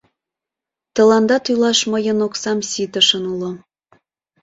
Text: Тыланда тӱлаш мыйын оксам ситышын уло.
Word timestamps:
Тыланда 0.95 1.37
тӱлаш 1.45 1.79
мыйын 1.91 2.19
оксам 2.27 2.59
ситышын 2.71 3.23
уло. 3.33 3.51